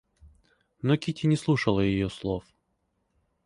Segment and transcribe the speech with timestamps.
[0.81, 2.43] Но Кити не слушала ее слов.